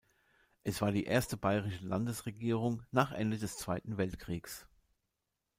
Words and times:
Es 0.63 0.81
war 0.81 0.91
die 0.91 1.03
erste 1.03 1.37
bayerische 1.37 1.85
Landesregierung 1.85 2.81
nach 2.89 3.11
Ende 3.11 3.37
des 3.37 3.55
Zweiten 3.57 3.97
Weltkriegs. 3.97 4.65